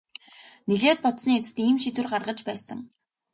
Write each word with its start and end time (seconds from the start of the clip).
Нэлээд 0.67 0.99
бодсоны 1.05 1.33
эцэст 1.37 1.57
ийм 1.67 1.77
шийдвэр 1.81 2.07
гаргаж 2.13 2.39
байсан. 2.47 2.79